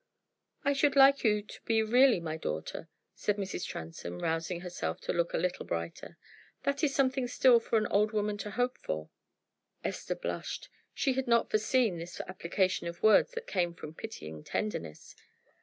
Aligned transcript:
"I 0.65 0.73
should 0.73 0.95
like 0.95 1.23
you 1.23 1.43
to 1.43 1.61
be 1.65 1.83
really 1.83 2.19
my 2.19 2.35
daughter," 2.35 2.89
said 3.13 3.37
Mrs. 3.37 3.67
Transome, 3.67 4.17
rousing 4.17 4.61
herself 4.61 4.99
to 5.01 5.13
look 5.13 5.31
a 5.31 5.37
little 5.37 5.63
brighter. 5.63 6.17
"That 6.63 6.83
is 6.83 6.95
something 6.95 7.27
still 7.27 7.59
for 7.59 7.77
an 7.77 7.85
old 7.85 8.11
woman 8.11 8.39
to 8.39 8.49
hope 8.49 8.79
for." 8.79 9.11
Esther 9.83 10.15
blushed: 10.15 10.69
she 10.95 11.13
had 11.13 11.27
not 11.27 11.51
foreseen 11.51 11.99
this 11.99 12.19
application 12.21 12.87
of 12.87 13.03
words 13.03 13.33
that 13.33 13.45
came 13.45 13.75
from 13.75 13.93
pitying 13.93 14.43
tenderness. 14.43 15.15